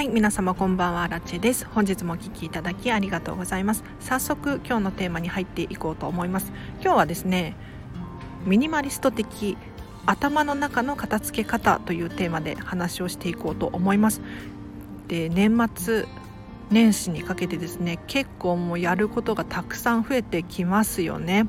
[0.00, 1.66] はい皆様こんばんはラチェです。
[1.66, 3.84] 本日もお聞きいただきありがとうございます。
[4.00, 6.52] 早速今日のテーマに入っていこうと思います。
[6.80, 7.54] 今日はですね
[8.46, 9.58] ミニマリスト的
[10.06, 14.22] 頭の中の片付け方というテーマで話をしていこうと思います。
[15.06, 16.06] で年末
[16.70, 21.46] 年始にかけてですね結構もうやることがたくさん増えてきますよね。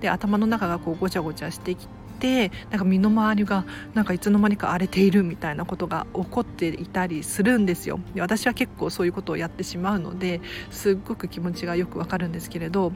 [0.00, 1.88] で頭の中がこうごちゃごちゃしてき
[2.18, 3.64] てなんか身の回りが
[3.94, 10.40] なんかいつの間にか荒れているみたいなことが起こっていたりするんですよで私は結構そういうことをやってしまうので
[10.70, 12.92] すっごく気持ちがよくわかるんですけれど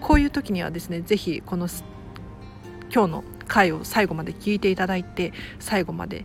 [0.00, 1.68] こういう時にはですね是非この
[2.92, 6.24] 今日の回を最後まで聞いていただいて最後まで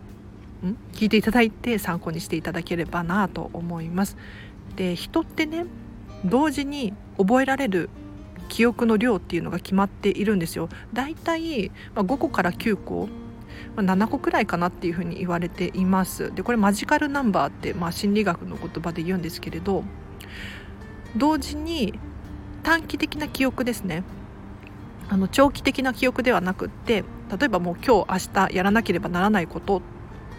[0.64, 0.76] ん？
[0.92, 4.16] 聞いていただいて参考にしていただければなと思います。
[4.76, 5.66] で人ってね
[6.24, 7.90] 同時に覚えられる
[8.50, 10.68] 記憶の量っていうのが決まっているんですよ。
[10.92, 13.08] だいたい5個から9個
[13.76, 19.84] ま7個くらいかなっていうふうに言われていますでこれマジカルナンバーって、まあ、心理学の言葉で言うんですけれど
[21.16, 21.98] 同時に
[22.62, 24.02] 短期的な記憶ですね
[25.08, 27.04] あの長期的な記憶ではなくって
[27.38, 29.82] 例えばもう今日明日やらなければならないことっ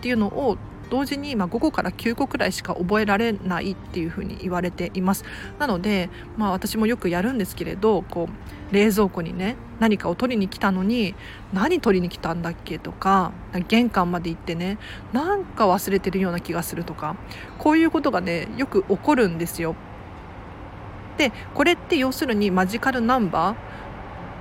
[0.01, 0.57] ていうのを
[0.91, 5.23] 同時に、まあ、5個から9個くらいしか覚えられないっていうふうに言われています
[5.57, 11.15] なので、まあ、私もよくやるんですけれどこう冷蔵庫にね何かを取りに来たのに
[11.53, 13.31] 何取りに来たんだっけとか
[13.69, 14.79] 玄関まで行ってね
[15.13, 17.15] なんか忘れてるような気がするとか
[17.57, 19.75] こういうことがねよく起こるんですよ
[21.17, 23.71] でこれって要するにマジカルナンバー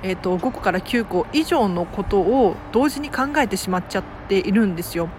[0.03, 5.11] えーと、と5個から9個以上のことを同時に考えてしまっちゃっているんですよ。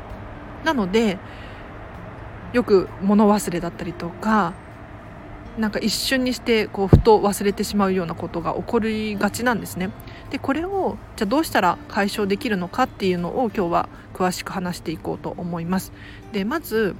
[0.64, 1.18] なので
[2.54, 4.54] よく物忘れだったりとか
[5.58, 9.90] なんか一瞬にしてこうふと忘れてしまうようなことが起こりがちなんですね。
[10.30, 15.92] でこれをじゃあどうしたら解消できるのかっていうのを今日は詳しく話していこうと思います。
[16.32, 16.96] でまず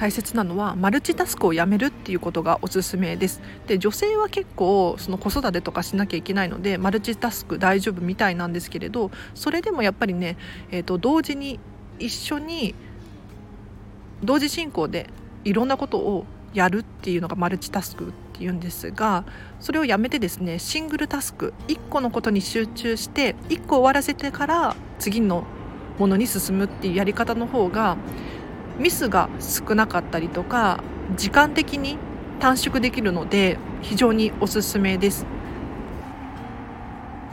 [0.00, 3.42] 大切なのはマルチタスクをやめるっていうことがおすすめです。
[3.66, 10.38] で女性は結構その子育てとかしなきゃいけないのでマルチタスク大丈夫みたいなんですけれどそれでもやっぱりね、
[10.70, 11.60] えーと、同時に
[11.98, 12.74] 一緒に
[14.24, 15.10] 同時進行で
[15.44, 16.24] いろんなことを
[16.54, 19.26] やるっていうのがマルチタスクっていうんですが
[19.60, 25.44] それをやめてですねシングルタスク1個のことに集中して1個終わらせてから次の
[25.98, 27.98] ものに進むっていうやり方の方が
[28.80, 30.82] ミスが少なかったりとか
[31.16, 31.98] 時間的に
[32.40, 35.26] 短縮できるので非常におすすめです。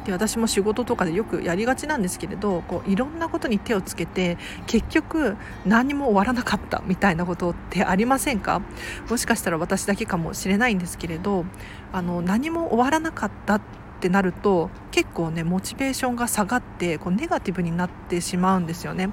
[0.06, 5.36] で私も仕事とかでよくやりがちなんですけれどこういろんなことに手をつけて結局
[5.66, 8.62] 何も終わらなかったみたいなことってありませんか？
[9.10, 11.44] もしかしたら私だけかもしれないんですけれど
[11.92, 13.62] あの何も終わらなかったっ
[13.98, 19.10] ってなると結構ねモチベーションが下がってこうネガティブになってしまうんですよね。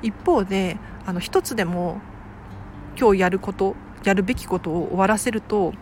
[0.00, 2.00] 一方であの一つでも
[2.98, 5.74] 今日やることやるべきことを終わらせると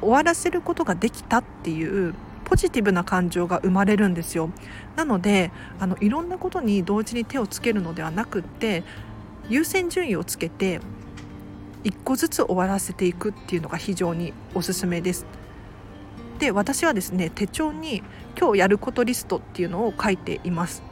[0.00, 4.50] 終わらせることができたっていうポジティブな感情が生まれるんですよ。
[4.94, 5.50] なので
[5.80, 8.84] あのいろんなことに同時に手をつけるのではなくって
[9.48, 10.80] 優先順位をつけて
[11.84, 15.26] 一個ずつ終わらせていくっていうのが非常におすすめです。
[16.38, 18.02] で私はですね手帳に
[18.38, 20.82] 今日やることリストっていうのを書いています。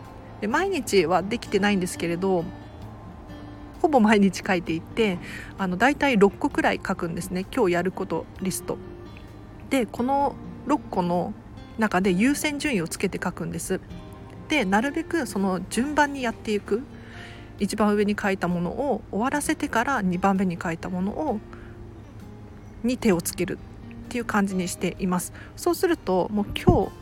[0.41, 2.45] で毎日はできてないんですけれど
[3.81, 5.19] ほぼ毎日書いていて
[5.57, 8.77] あの大体6個くらい書くんですね今日やることリスト。
[9.71, 10.35] でこの
[10.67, 11.33] 6個の
[11.79, 13.81] 中で優先順位をつけて書くんです。
[14.49, 16.83] でなるべくその順番にやっていく
[17.59, 21.41] 一番上に書いたものを終わらせてから2番目に書いたものを
[22.83, 23.59] に手をつける。
[24.17, 26.93] ていう感じにしていますそうするともう今日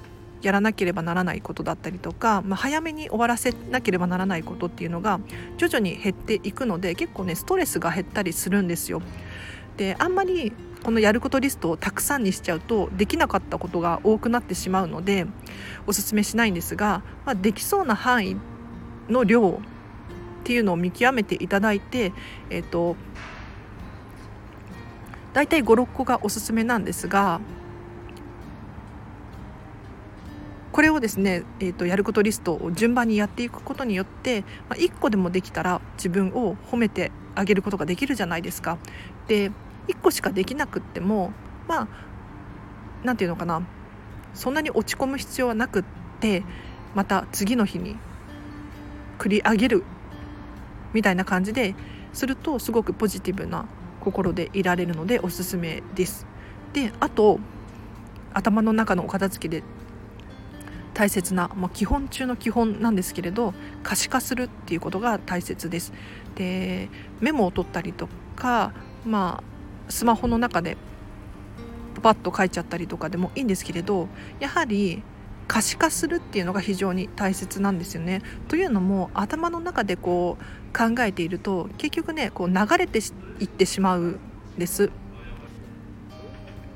[0.46, 5.20] やらなければならないことだったりとか、まあ、早めに終わらせなければならないことっていうのが
[5.56, 9.00] 徐々に減っていくので結構ねストレスが減ったりするんですよ。
[9.76, 10.52] であんまり
[10.82, 15.26] このやることリストをたくさんにしちゃうとできなかったことが多くなってしまうので
[15.86, 18.36] おすすめしないんですが、まあ、できそうな範囲
[19.08, 22.12] の量っていうのを見極めていただいて、
[22.50, 22.96] えーと
[25.34, 27.40] 大体56個がおすすめなんですが
[30.72, 38.78] これをですね、えーと、やることリストを順番にやっていくことによって、まあ、1個でもできたら自分を褒めてあげることができるじゃないですか。
[39.28, 39.50] で
[39.86, 41.32] 1個しかできなくっても
[41.68, 41.88] まあ
[43.04, 43.62] 何て言うのかな
[44.34, 45.84] そんなに落ち込む必要はなくっ
[46.20, 46.42] て
[46.94, 47.96] また次の日に
[49.18, 49.84] 繰り上げる
[50.92, 51.74] みたいな感じで
[52.12, 53.66] するとすごくポジティブな
[54.04, 56.26] 心でいられるのでおすすめです。
[56.72, 57.40] であと
[58.32, 59.64] 頭の中のお片付けで
[60.92, 63.52] 大切な、まあ、基本中の基本なんですけれど
[63.82, 65.92] 可視化するっていうことが大切です。
[66.36, 66.88] で
[67.20, 68.72] メモを取ったりとか、
[69.04, 69.42] ま
[69.88, 70.76] あ、スマホの中で
[72.02, 74.08] パッと書いちゃったりとかでもいいんですけれど
[74.38, 75.02] やはり
[75.46, 78.22] 可視化するっていうのが非常に大切なんですよね。
[78.48, 83.00] というのも頭の中でこう考えていると結局ねこう流れて
[83.40, 84.20] いってしまうん
[84.58, 84.90] です。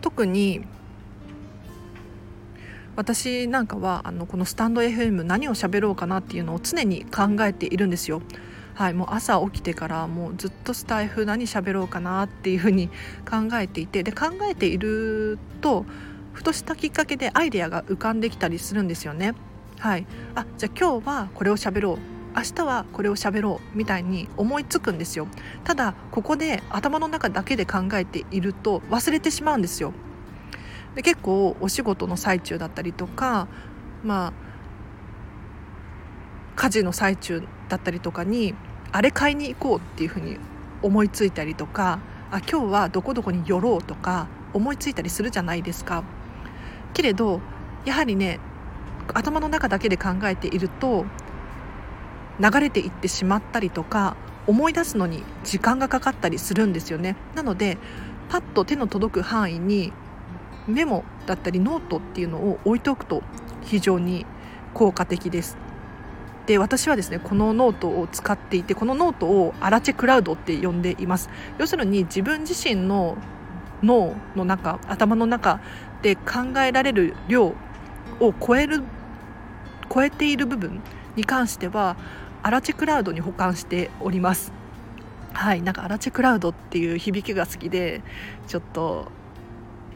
[0.00, 0.64] 特に
[2.96, 8.22] 私なんかはあのこのスタンド FM 何を喋ろうかなっていうのを常に考えているんですよ。
[8.74, 12.88] はい、もう朝起きてからもうずっとスタイフ何喋ろうかなっていうふうに
[13.28, 15.84] 考えていてで考えていると
[16.38, 19.34] ふとしたきっかけでアイデアが浮かんできたりするんですよね。
[19.80, 20.06] はい、
[20.36, 21.98] あじゃあ今日はこれを喋ろう
[22.36, 25.26] 明日はこれを喋ろうみたいに思いつくんですよ
[25.64, 29.92] ただここで頭の中だけで考えていると忘れてしまうんですよ
[30.96, 33.46] で結構お仕事の最中だったりとか
[34.02, 34.32] まあ
[36.56, 38.54] 家事の最中だったりとかに
[38.90, 40.38] あれ買いに行こうっていうふうに
[40.82, 42.00] 思いついたりとか
[42.32, 46.02] あ今日はどこどこに寄ろうとか思いついたりするじゃないですか。
[46.94, 47.40] けれど
[47.84, 48.40] やはりね
[49.14, 51.06] 頭の中だけで考えていると
[52.40, 57.16] 流れていってしまったりとか思い出すのに時間がかかったりするんですよね。
[57.34, 57.78] なので
[58.28, 59.92] パッと手の届く範囲に
[60.66, 63.22] メモだったりノートっていうのを置いておくと
[63.62, 64.26] 非常に
[64.74, 65.56] 効果的です。
[66.46, 71.28] で私はですねこのノートを使っていてこのノートをアラチェクラウドって呼んでいます。
[71.58, 73.16] 要するに自分自身の
[73.82, 75.60] 脳の中頭の中
[76.02, 78.82] で考えられる量を超える
[79.92, 80.80] 超えている部分
[81.16, 81.96] に関しては
[82.42, 84.52] アラチェクラウドに保管しております。
[85.32, 88.02] はいなんかアラチェクラウドっていう響きが好きで
[88.46, 89.10] ちょっと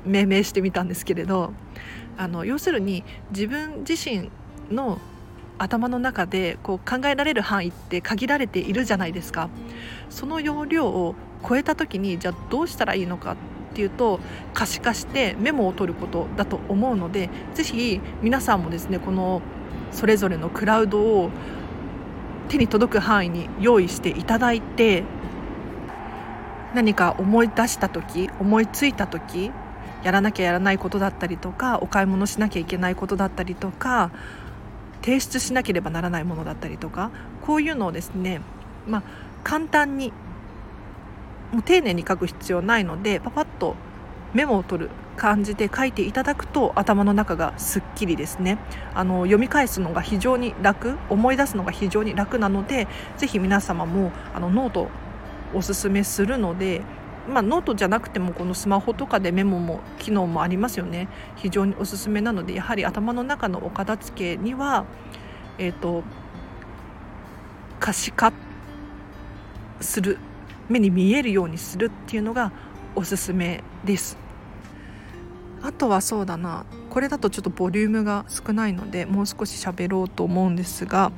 [0.05, 1.53] 命名してみたんですけれど
[2.17, 4.31] あの要するに自分自身
[4.71, 5.01] の
[5.59, 9.49] 頭の中でこう考えられる範囲って限られているじゃないですか。
[10.11, 11.15] その容量を
[11.49, 13.37] 超えた時にじゃあどうしたらいいのかっ
[13.73, 14.21] っていうと
[14.53, 19.41] 可視化してメモを取ることだと思うので是非皆さんもですねこの
[19.91, 21.31] それぞれのクラウドを
[22.49, 25.05] 手に届く範囲に用意していただいて
[26.75, 29.51] 何か思い出した時思いついた時
[30.03, 34.11] やらなきゃやらないことだったりとかお買い物しなきゃいけないことだったりとか
[35.03, 37.11] 提出しなければならないものだったりとか
[37.41, 38.41] こういうのをですね、
[38.87, 39.03] まあ、
[39.45, 40.13] 簡単に
[41.53, 43.77] もう丁寧に書く必要ないのでパパッと
[44.35, 48.59] メモを取る感じで書いていただくと頭の中がすっきりですね。
[48.95, 52.89] あの読み返すのが非常に楽思い出すのが非常に楽なので
[53.19, 54.89] ぜひ皆様もあのノート
[55.55, 56.81] おすすめするので
[57.29, 61.07] まあ、ノートじゃなくてもこのスマホとかでメモも機能もありますよね。
[61.37, 64.87] 非常におすすめなのでやはり頭の中のお片付けには、
[65.59, 66.03] えーと
[67.79, 68.33] 可視化
[69.81, 70.19] する
[70.73, 72.53] 目に見えるようにするっていうのが
[72.95, 74.17] おすすめです。
[75.63, 76.67] あとはそうだな。
[76.91, 81.11] これだとちょっとボリュームが少ないのでもう少し喋ろうと思うんですが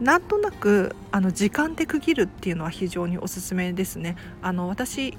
[0.00, 4.16] なんとなくあの時間で区切るっていうのは非常におすすめですね。
[4.42, 5.16] あの私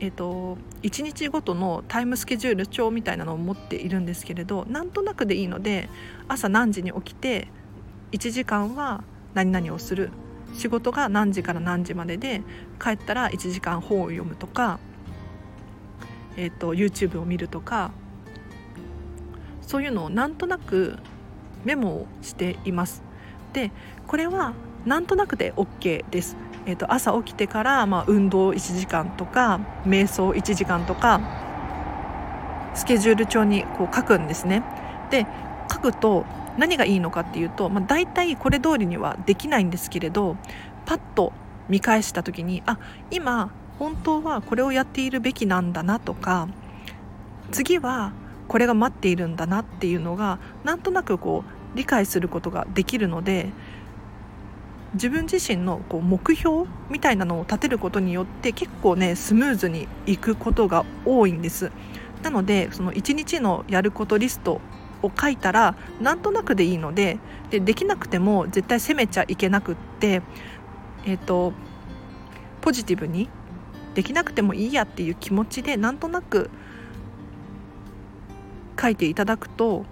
[0.00, 5.88] えーと、1日ごとのタイムスケジュール帳みたいなのを持っているんですけれどなんとなくでいいので
[6.26, 7.46] 朝何時に起きて
[8.10, 10.10] 1時間は何々をする
[10.52, 12.42] 仕事が何時から何時までで
[12.80, 14.78] 帰ったら1時間本を読むとか、
[16.36, 17.92] えーと、YouTube を見るとか
[19.62, 20.98] そういうのをなんとなく
[21.64, 23.02] メモをしています。
[23.52, 23.70] で
[24.06, 24.52] これは
[24.84, 26.36] なんとなくで OK です。
[26.64, 31.20] えーと、朝起きてから、まあ、運動1時間とか瞑想1時間とか
[32.74, 34.62] スケジュール帳にこう書くんですね。
[35.10, 35.26] で
[35.70, 36.24] 書くと
[36.58, 40.36] 何がいいのかっていうと、まあ、大体これ通りにはできないんですけれど
[40.86, 41.32] パッと
[41.68, 42.78] 見返した時にあ
[43.10, 46.48] 今本当はこれをやっているべきなんだなとか
[47.50, 48.12] 次は
[48.48, 53.50] これが待っているんだなっていうのがなんとなくこう理解することができるので
[54.94, 61.72] 自分自身のこう目標みたいなのを立てることによって結構ねスムーズにいくことが多いんです。
[62.22, 64.60] なのでその1日のやることリスト
[65.02, 67.18] を書いたらなんとなくでいいので
[67.50, 70.22] でできなくても絶対責めちゃいけなくって、
[71.04, 71.52] えーと、
[72.60, 73.28] ポジティブに
[73.94, 76.50] できなくてもいいやっていう気持ちでなんとなく
[78.80, 79.84] 書いていただくと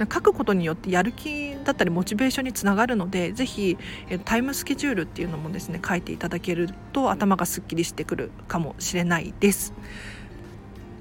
[0.00, 3.76] 書くことによってやる気だったりモチベーションにつながるのでぜひ
[4.24, 9.72] タイムスケジュールっていうのもですね書いていただけると頭がすっきりしてくるかもしれないです。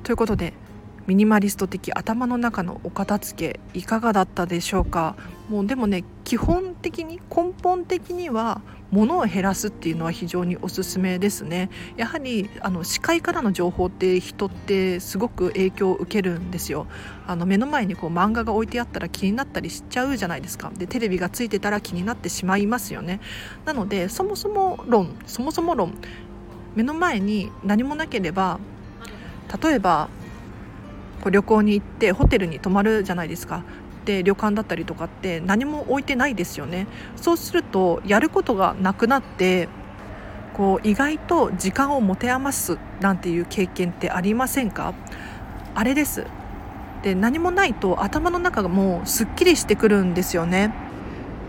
[0.04, 0.54] ということで
[1.08, 5.16] ミニマリスト的頭の中のお片付けいかがだったでしょうか？
[5.50, 11.70] もうでもね基本的に根本的には物を減らすっていうのは非常におすすめですね。
[11.98, 16.88] やはりあの視界からの情報って人ってすごく影響を受けるんですよ。
[17.26, 20.72] あの目の前にこう漫画が置いてあったら気になったりしちゃうじゃないですか。
[20.78, 23.22] でテレビがついてたら気になってしまいますよね。
[23.66, 25.94] なのでそもそも論そもそも論
[26.76, 28.60] 目の前に何もなければ
[29.62, 30.10] 例えば
[31.22, 33.64] こう旅行に行ってホテルに泊まるじゃないですか。
[34.06, 36.88] で旅館だったりとかって何も置いてないですよね。
[37.16, 39.70] そうするとやることがなくなって
[40.54, 44.94] こう意外と時間を持て余すなんていう経験ってありませんか？
[45.76, 46.26] あれです。
[47.04, 50.74] で何もないと頭の中がもうすっきりしてくるんですよね。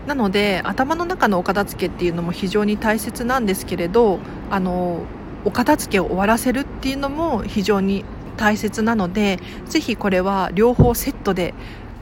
[0.07, 4.19] なので頭の中のお片付けっていうのも非常に大切なんですけれど
[4.51, 5.01] あの
[5.45, 8.03] お片付けを終わらせるっていうのも非常に
[8.37, 11.53] 大切なのでぜひこれは両方セットで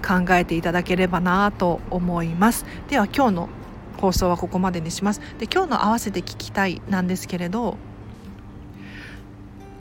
[0.05, 2.65] 考えていただければなと思います。
[2.89, 3.49] では今日の
[3.99, 5.21] 放送はここまでにします。
[5.37, 7.77] で今日の合わせて聞きたいなんですけれど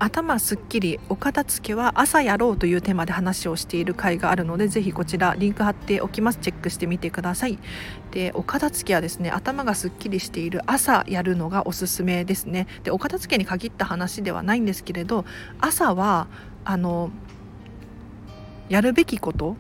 [0.01, 6.39] 頭すっきりお片付けは朝やろうというテーマで話をしている回があるのでぜひこちらリンク貼っておきます。
[6.41, 7.59] チェックしてみてください。
[8.11, 12.67] でお片付けはですね頭がすっきりしている朝やるのがおすすめですね。
[12.83, 15.27] でお片付けに限った話ではないんですけれど
[15.61, 16.29] 朝は
[16.65, 17.11] あの
[18.71, 19.57] やるべきこと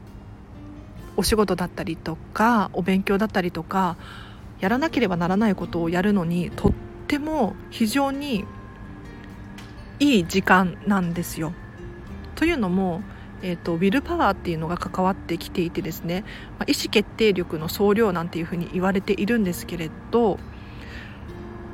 [1.18, 3.98] お仕事だったりとかお勉強だったりとか
[4.60, 6.72] やらなければならないことをやるのにとっ
[7.08, 8.46] ても非常に
[10.00, 11.52] いい時間なんですよ。
[12.34, 13.02] というのも、
[13.42, 16.24] えーと、ウィルパワーっていうのが関わってきていてですね、
[16.58, 20.38] まあ、意思決定力の総量なんていうふうに言われているんですけれど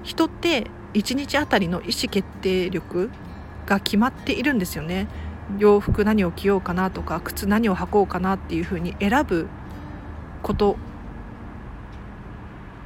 [0.02, 3.10] 人って1日あたりの意思決定力
[3.66, 5.08] が決まっているんですよね。
[5.58, 9.46] 洋服何を着ようかなとか靴何を履こうかなっていうふうに選ぶ
[10.42, 10.76] こと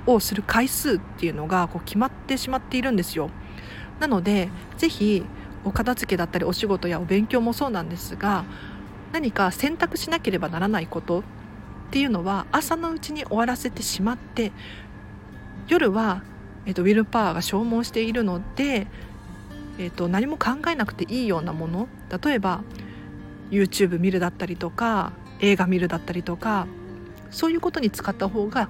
[0.07, 3.31] をする回数っていうのがこう決まってしまっているんですよ。
[4.01, 5.25] なのでぜひ
[5.65, 8.45] お片付けだったりお仕事やお勉強もそうなんですが
[9.13, 11.23] 何か選択しなければならないことっ
[11.91, 14.53] ていうのは朝のうちに終わらせてしまって
[15.69, 16.23] 夜は、
[16.67, 18.87] えーと、ウィルパワーが消耗しているので、
[19.79, 21.89] えーと何も考えなくていいようなもの
[22.25, 22.63] 例えば
[23.51, 26.67] YouTube 見るだったりとか映画見るだったりとか
[27.31, 28.69] そういうことに使った方が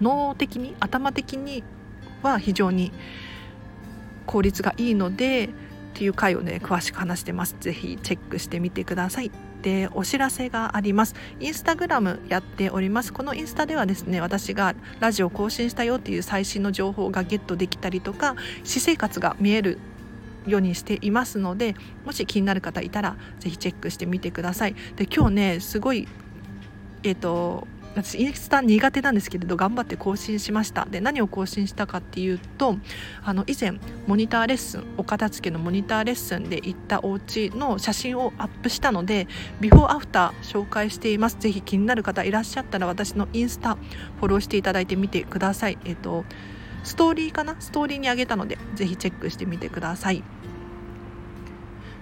[0.00, 1.62] 脳的に頭的に
[2.22, 2.92] は非常に
[4.30, 5.48] 効率がいいのでっ
[5.92, 7.56] ていう回をね詳しく話してます。
[7.58, 9.32] 是非チェックしてみてください。
[9.62, 11.16] でお知らせがあります。
[11.40, 13.12] インスタグラムやっております。
[13.12, 19.78] このインスタではですね私がラジオ更新したよっていう最新の情報がゲットできたりとか私生活が見える
[20.46, 21.74] ようにしていますので
[22.06, 24.76] もし気になる方いたら是非チェックしてみてください。
[24.94, 26.06] で今日ねすごい
[27.02, 30.86] えっ、ー、と私インスタ苦手なんですけれど頑張って更新しました。
[30.86, 32.76] で何を更新したかっていうと
[33.24, 33.74] あの以前
[34.06, 39.26] モニターレッスンお片付けのモニターレッスンで行ったお家の写真をアップしたので
[39.60, 41.36] ビフォーアフター紹介しています。
[41.40, 45.78] ぜひ気になる方いらっしゃったら私のインスタフォローしていただいてみてください。
[45.84, 46.24] えっと
[46.84, 47.56] ストーリーかな？
[47.58, 50.22] ストーリーにあげたのでぜひチェックしてみてください。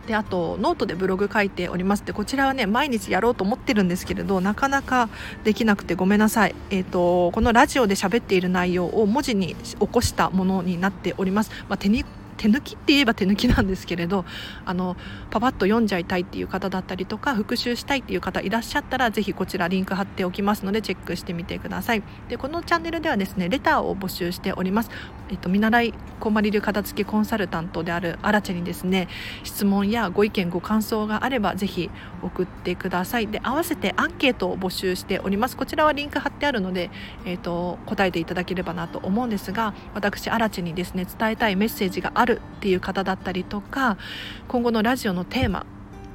[0.08, 5.10] であとノートでブログ書いておりますでこちらはね毎日やろうと思ってるんですけれどなかなか
[5.44, 12.06] できなくてごめんなさい、えーと、このラジオで喋っている内容を文字に起こしたものになっております、まあ、手に
[12.38, 14.24] 手抜きって言えば手抜きなんですけれど
[14.64, 14.96] あの
[15.30, 22.02] パパッと読んじゃいたいっていう方だったりとか復習したいっていう方いらっしゃったらぜひこちらリンク貼っておきますのでチェックしてみてください。
[22.28, 24.90] でこのチャンネルではですねレターを募集しております、
[25.30, 29.08] えっと、見習いこまり流片付けコンサルタントであるアラチェにですね
[29.42, 31.90] 質問やご意見ご感想があればぜひ
[32.22, 36.90] 送ってくださいで合わせてアンケートを募集しておりますこちらはリンク貼ってあるので、
[37.24, 43.98] えっと、答えていただければなと思うんですが私アラチェにですね伝えたいメッセージがあるるっていう方だったりとか
[44.46, 45.66] 今後のラジオのテーマ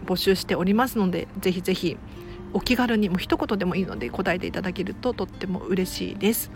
[0.06, 1.98] 募集しておりますのでぜひぜひ
[2.54, 6.52] お気軽にもう一言でもいいので答えていただけるととっても嬉しいです。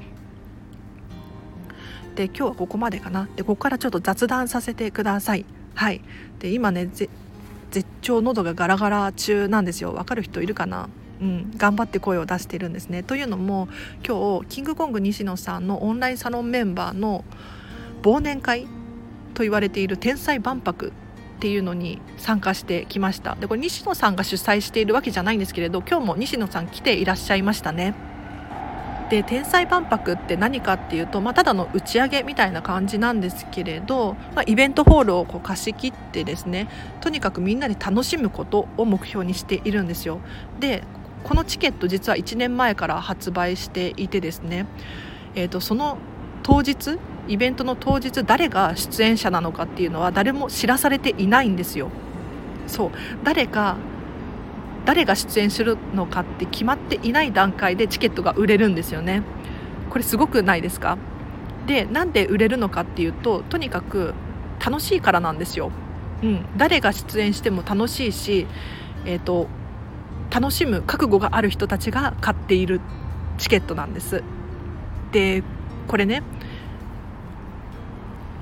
[2.13, 5.45] で今日はここまでかなでここからちょっと雑談させてください。
[5.73, 6.01] はい
[6.39, 6.87] で今ね
[7.71, 9.93] 絶頂喉がガラガラ中なんですよ。
[9.93, 10.89] わかる人いるかな？
[11.19, 13.03] うん、頑張って声を出しているんですね。
[13.03, 13.67] というのも
[14.07, 17.25] 今日キングコング西野さんのオンラインサロンメンバーの
[18.03, 18.67] 忘年会
[19.33, 20.91] と言われている天才万博っ
[21.39, 23.36] ていうのに参加してきました。
[23.36, 27.95] でこれ西野さんが主催しているわけじゃないんですけれど今日も西野さん来ていらっしゃいましたね。
[29.09, 36.67] で天才万博って何かっていうと、まあ、ただの打ち上げみたいな感じなんですけれど、まあ、イベントホールをこう貸し切ってですね
[36.99, 40.19] とにかくみんなで楽しむことを目標にしているんですよ。
[40.59, 40.83] で
[41.23, 44.65] このチケット実は1年前から発売していてですね、
[45.35, 45.97] えーと、その
[46.43, 51.89] 当日イベントの当日誰が出演者なのかっていうのは誰も知らされていないんですよ。
[52.67, 52.91] そう。
[53.23, 53.77] 誰か
[54.88, 59.22] 誰が出演するのかって決まっていない段階でチケットが売れるんですよね。
[59.89, 60.98] これすごくないですか？
[61.65, 64.13] でなんで売れるのかっていうととにかく
[64.65, 65.72] 楽しいからなんですよ、
[66.24, 68.48] うん、誰が出演しても楽しいし、
[69.03, 69.50] えーと、
[70.32, 72.79] 楽しむ覚悟がある人たちが買っている
[73.38, 74.24] チケットなんです。
[75.12, 75.44] で
[75.89, 76.24] これね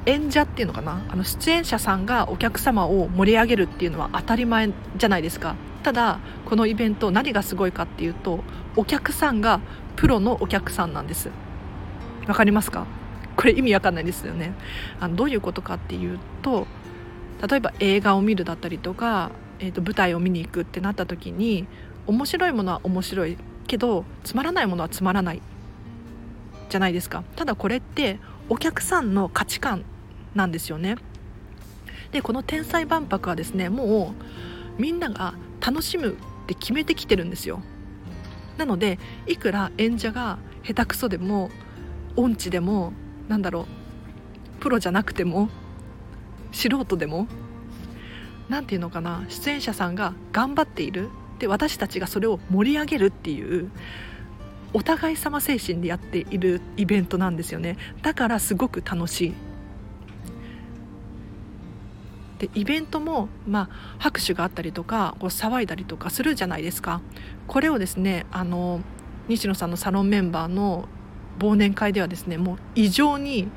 [0.06, 1.04] 演者っていうのかな？
[1.10, 5.56] あの出演者さんがお客様を盛り上げるっていうのは当たり前じゃないですか。
[5.84, 8.44] ただこのイベント何がすごいかっていうと
[8.76, 9.62] お客さんが
[9.96, 11.30] プロのお客さんなんです。
[12.28, 12.86] わかりますか？
[13.36, 14.54] これ意味わかんないですよね。
[15.00, 16.68] あのどういうことかっていうと
[17.48, 21.68] 例えば映画を見るだったりとか、えー、と舞台を見に行くってなった時に
[22.08, 25.42] 面白いものは面白いけどつまらないものはつまらない
[26.70, 27.24] じゃないですか。
[27.36, 28.20] ただこれって
[28.50, 29.84] お客さんの価値観
[30.36, 30.98] なんですよね。
[32.12, 34.14] でこの天才万博はですねも
[34.78, 35.34] うみんなが
[35.66, 36.16] 楽しむっ
[36.48, 37.62] て決めてきてるんですよ。
[38.58, 41.50] なのでいくら演者が下手くそでも
[42.16, 42.94] 音痴でも
[43.28, 45.50] なんだろうプロじゃなくても
[46.52, 47.28] 素人でも
[48.48, 53.70] 何て言うのかな出演者さんが頑張っているで私たちがそれを盛り上げるっていう
[54.74, 57.78] お互い様精神でやっているイベントなんですよね。
[58.02, 59.34] だからすごく楽しい。
[62.40, 67.02] でイベントも、まあ、拍手があったりとかこう騒いだりとかするじゃないですか。
[67.48, 68.82] これをですねあの
[69.28, 70.88] 西野さんのサロンメンバーの
[71.40, 73.50] 忘年会ではですねもう異常に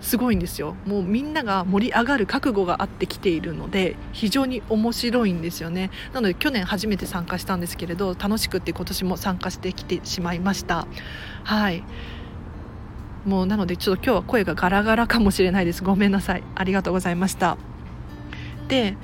[0.00, 0.76] すごいんですよ。
[0.84, 5.90] もうみんなが盛り上がる覚悟があってきているので非常に面白いんですよね。
[6.12, 10.86] なので去年初めて参加したんですけれど楽しくって今年も参加してきてしまいました。
[11.44, 11.82] はい。
[13.24, 15.82] もうなのでちょっと今日は声がガラガラかもしれないです。
[15.82, 16.42] ごめんなさい。
[16.54, 17.56] ありがとうございました。
[18.68, 18.96] で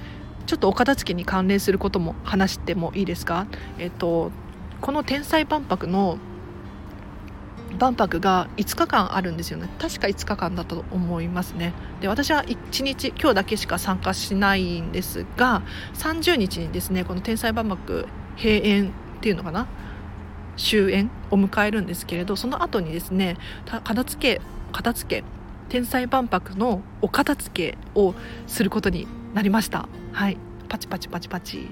[0.47, 3.47] ちょっとお片付けに関連することも話してもいいですか、
[3.79, 4.33] えっと、
[4.81, 6.19] この天才万博の
[7.79, 9.69] 万博が5日間あるんですよね。
[9.79, 11.73] 確か5日間だと思いますね。
[12.01, 15.63] で私は1日今日だけしか参加しないんですが
[15.95, 19.67] 30日にですねこの天才万博閉園っていうのかな？
[20.57, 23.39] 終演を迎えるんですけれどその後にですね
[23.85, 24.43] 片付け
[24.73, 25.25] 片付け
[25.71, 28.15] 天才万博のお片付けを
[28.49, 29.89] することになりました。
[30.13, 30.37] はい。
[30.69, 31.69] パチパチパチパチ。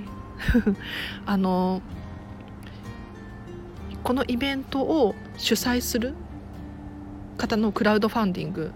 [1.26, 1.82] あの
[4.04, 6.14] このイベントを主催する
[7.36, 8.70] 方のクラウドファンディング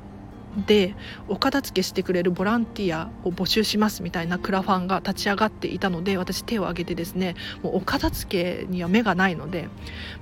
[0.56, 0.94] で
[1.28, 9.68] お片付けしてくれるボランティアを募集しますみたいなクラファンが立ち上がっていたので私手を挙げてですねもうお片付けには目がないので、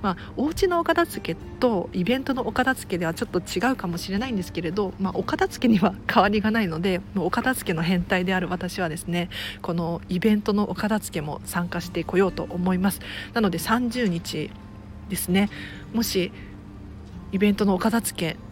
[0.01, 9.29] まあ、お家のお片付けとイベントのお片付けではちょっと違うかもしれないんですけれど、まあ、お片付けには変わりがないのでもうお片付けの変態である私はですね
[9.61, 13.01] このイベントのお片付けも参加してこようと思います。
[13.33, 14.49] なので30日
[15.09, 15.49] ですね。
[15.93, 16.31] もし
[17.31, 18.50] イベントのお片付け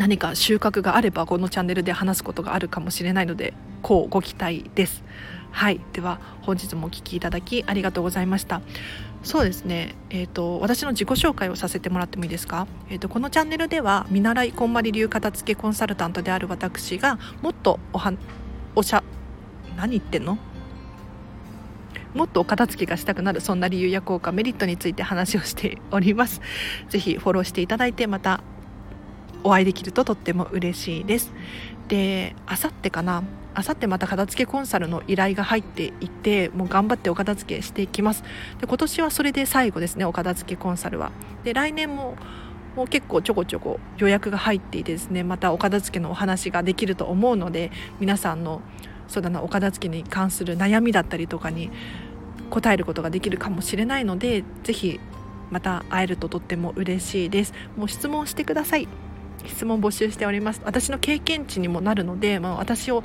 [0.00, 5.04] 何か収穫があればこのチャンネルで話すことがあるかもしれないのでこうご期待です。
[5.50, 5.80] はい。
[5.92, 8.62] では本日もお聴きいただきありがとうございました。
[9.22, 9.94] そうですね。
[10.08, 12.66] えっ、ー、と私の自己紹介をさせてもらってもいいですか？
[12.88, 18.14] えっ、ー、とこのチャンネルでは見習いこんまり流片付けコンサルタントである私がもっとおは
[18.74, 19.04] おしゃ
[19.76, 20.38] 何言ってんの？
[22.14, 26.40] もっとお片付けがしたくなるそんな理由や効果メリットについて話をしております。
[26.88, 28.42] ぜひフォローしていただいてまた
[29.44, 31.32] お会いできるととっても嬉しいです。
[31.88, 33.22] であさってかな。
[33.52, 38.22] あさってまた片付けコンサルの依頼が入っていてもう頑張ってお片付けしていきます。
[38.60, 41.10] で今年はそれで最後ですねお片付けコンサルは。
[41.42, 42.16] で来年も
[42.76, 48.62] もう結構ちょこちょこ予約が入っていてですねまたお片付けのお話ができると思うので皆さんの
[49.08, 51.70] そうだなお片付けに関する悩みだったりとかに
[52.50, 55.00] 答えることができるかもしれないので是非
[55.50, 57.52] また会えるととっても嬉しいです。
[57.76, 58.86] もう質問してください。
[59.46, 60.60] 質問募集しております。
[60.64, 63.02] 私の経験値にもなるので、まあ、私を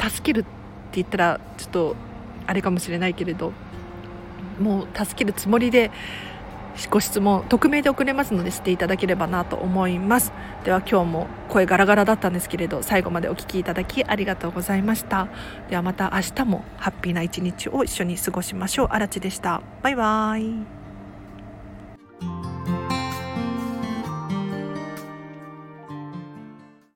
[0.00, 0.48] 助けるって
[0.92, 1.96] 言ったらちょっと
[2.46, 3.52] あれかもしれないけれど
[4.58, 5.90] もう助けるつもりで
[6.90, 10.32] ご質問匿名で送れますのでしていただければなと思います。
[10.64, 15.28] では今日も声ガラガラだったんですけれど最後までお聴きいただきありがとうございました。
[15.68, 18.88] ではまた明日もハッピーな一日を一緒に過ごしましょう。
[18.90, 19.60] あらちでした。
[19.82, 20.77] バイバーイ。